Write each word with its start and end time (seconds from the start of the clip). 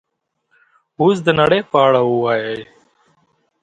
اوس 0.99 1.17
د 1.25 1.27
نړۍ 1.39 1.61
په 1.71 1.77
اړه 1.87 2.01
ووایئ 2.09 2.61